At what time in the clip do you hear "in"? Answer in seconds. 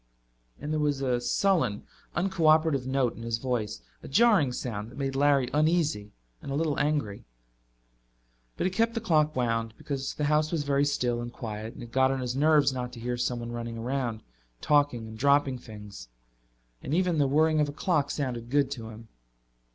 3.15-3.21